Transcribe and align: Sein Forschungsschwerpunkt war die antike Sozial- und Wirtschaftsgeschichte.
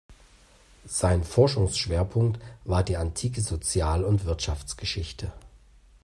Sein 0.87 1.23
Forschungsschwerpunkt 1.23 2.41
war 2.63 2.83
die 2.83 2.97
antike 2.97 3.39
Sozial- 3.41 4.03
und 4.03 4.25
Wirtschaftsgeschichte. 4.25 5.31